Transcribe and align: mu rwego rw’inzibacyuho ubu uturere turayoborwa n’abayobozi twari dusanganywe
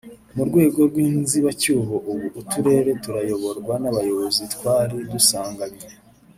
mu 0.35 0.43
rwego 0.49 0.79
rw’inzibacyuho 0.89 1.95
ubu 2.11 2.27
uturere 2.41 2.91
turayoborwa 3.03 3.73
n’abayobozi 3.83 4.41
twari 4.53 4.97
dusanganywe 5.11 5.87